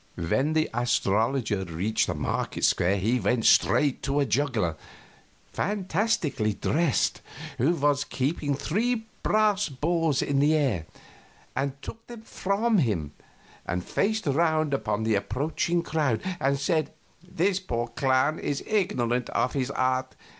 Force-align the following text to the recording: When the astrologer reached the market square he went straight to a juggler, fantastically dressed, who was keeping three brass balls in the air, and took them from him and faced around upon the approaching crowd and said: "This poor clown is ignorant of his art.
When 0.17 0.53
the 0.53 0.67
astrologer 0.73 1.63
reached 1.63 2.07
the 2.07 2.15
market 2.15 2.65
square 2.65 2.97
he 2.97 3.19
went 3.19 3.45
straight 3.45 4.01
to 4.01 4.19
a 4.19 4.25
juggler, 4.25 4.75
fantastically 5.53 6.53
dressed, 6.55 7.21
who 7.59 7.73
was 7.75 8.03
keeping 8.03 8.55
three 8.55 9.05
brass 9.21 9.69
balls 9.69 10.23
in 10.23 10.39
the 10.39 10.55
air, 10.55 10.87
and 11.55 11.79
took 11.83 12.07
them 12.07 12.21
from 12.23 12.79
him 12.79 13.11
and 13.63 13.85
faced 13.85 14.25
around 14.25 14.73
upon 14.73 15.03
the 15.03 15.13
approaching 15.13 15.83
crowd 15.83 16.19
and 16.39 16.57
said: 16.59 16.91
"This 17.21 17.59
poor 17.59 17.87
clown 17.89 18.39
is 18.39 18.63
ignorant 18.65 19.29
of 19.29 19.53
his 19.53 19.69
art. 19.69 20.15